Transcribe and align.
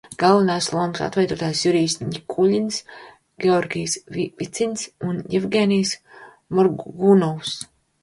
Galvenās 0.21 0.69
lomas 0.75 1.03
atveido 1.07 1.37
Jurijs 1.59 1.97
Ņikuļins, 2.05 2.81
Georgijs 3.47 4.01
Vicins 4.19 4.89
un 5.13 5.23
Jevgeņijs 5.37 5.97
Morgunovs. 6.59 7.59